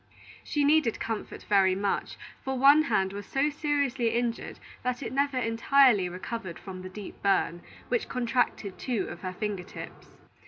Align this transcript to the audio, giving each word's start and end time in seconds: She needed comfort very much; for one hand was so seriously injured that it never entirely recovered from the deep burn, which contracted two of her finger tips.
She 0.43 0.63
needed 0.63 0.99
comfort 0.99 1.43
very 1.47 1.75
much; 1.75 2.17
for 2.43 2.57
one 2.57 2.81
hand 2.85 3.13
was 3.13 3.27
so 3.27 3.51
seriously 3.51 4.09
injured 4.15 4.57
that 4.81 5.03
it 5.03 5.13
never 5.13 5.37
entirely 5.37 6.09
recovered 6.09 6.57
from 6.57 6.81
the 6.81 6.89
deep 6.89 7.21
burn, 7.21 7.61
which 7.87 8.09
contracted 8.09 8.79
two 8.79 9.05
of 9.09 9.21
her 9.21 9.33
finger 9.33 9.61
tips. 9.61 10.17